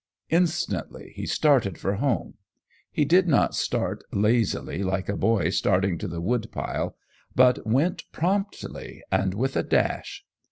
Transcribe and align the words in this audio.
Instantly 0.31 1.13
he 1.15 1.27
started 1.27 1.77
for 1.77 1.97
home. 1.97 2.33
He 2.91 3.05
did 3.05 3.27
not 3.27 3.53
start 3.53 4.03
lazily, 4.11 4.81
like 4.81 5.07
a 5.07 5.15
boy 5.15 5.51
starting 5.51 5.99
to 5.99 6.07
the 6.07 6.19
wood 6.19 6.49
pile, 6.51 6.95
but 7.35 7.67
went 7.67 8.11
promptly 8.11 9.03
and 9.11 9.35
with 9.35 9.55
a 9.55 9.61
dash. 9.61 10.25